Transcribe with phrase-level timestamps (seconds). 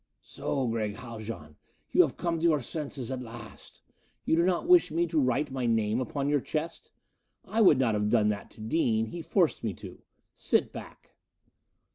[0.23, 1.57] "So, Gregg Haljan?
[1.91, 3.83] You have come to your senses at last.
[4.25, 6.89] You do not wish me to write my name upon your chest?
[7.45, 9.75] I would not have done that to Dean; he forced me.
[10.35, 11.11] Sit back."